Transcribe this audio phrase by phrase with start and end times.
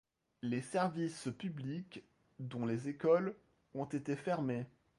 [0.41, 2.01] Les services publics,
[2.39, 3.35] dont les écoles,
[3.75, 4.65] ont été fermés.